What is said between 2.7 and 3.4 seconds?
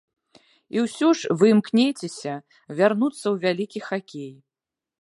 вярнуцца